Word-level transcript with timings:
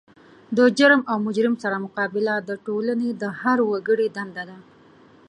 د 0.57 0.59
جرم 0.77 1.01
او 1.11 1.17
مجرم 1.27 1.55
سره 1.63 1.75
مقابله 1.85 2.33
د 2.39 2.51
ټولنې 2.65 3.09
د 3.21 3.23
هر 3.41 3.57
وګړي 3.69 4.07
دنده 4.17 4.43
ده. 4.49 4.57